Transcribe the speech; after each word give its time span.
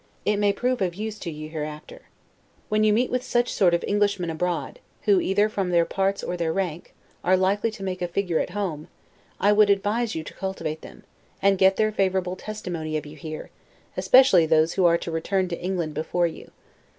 It 0.25 0.37
may 0.37 0.51
prove 0.51 0.81
of 0.81 0.95
use 0.95 1.19
to 1.19 1.29
you 1.29 1.47
hereafter. 1.49 2.07
When 2.69 2.83
you 2.83 2.91
meet 2.91 3.11
with 3.11 3.21
such 3.23 3.53
sort 3.53 3.75
of 3.75 3.83
Englishmen 3.87 4.31
abroad, 4.31 4.79
who, 5.03 5.19
either 5.21 5.47
from 5.47 5.69
their 5.69 5.85
parts 5.85 6.23
or 6.23 6.35
their 6.35 6.51
rank, 6.51 6.95
are 7.23 7.37
likely 7.37 7.69
to 7.69 7.83
make 7.83 8.01
a 8.01 8.07
figure 8.07 8.39
at 8.39 8.49
home, 8.49 8.87
I 9.39 9.51
would 9.51 9.69
advise 9.69 10.15
you 10.15 10.23
to 10.23 10.33
cultivate 10.33 10.81
them, 10.81 11.03
and 11.39 11.55
get 11.59 11.75
their 11.75 11.91
favorable 11.91 12.35
testimony 12.35 12.97
of 12.97 13.05
you 13.05 13.15
here, 13.15 13.51
especially 13.95 14.47
those 14.47 14.73
who 14.73 14.87
are 14.87 14.97
to 14.97 15.11
return 15.11 15.47
to 15.49 15.61
England 15.61 15.93
before 15.93 16.25
you. 16.25 16.49